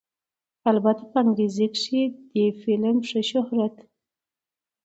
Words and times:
البته 0.71 1.03
په 1.11 1.17
انګرېزۍ 1.21 1.67
کښې 1.75 2.01
دې 2.31 2.45
فلم 2.61 2.97
ښۀ 3.07 3.21
شهرت 3.29 3.75